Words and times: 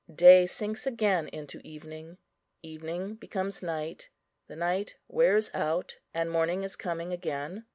Day 0.11 0.47
sinks 0.47 0.87
again 0.87 1.27
into 1.27 1.61
evening, 1.63 2.17
evening 2.63 3.13
becomes 3.13 3.61
night; 3.61 4.09
the 4.47 4.55
night 4.55 4.95
wears 5.07 5.51
out, 5.53 5.97
and 6.11 6.27
morning 6.31 6.63
is 6.63 6.75
coming 6.75 7.13
again. 7.13 7.65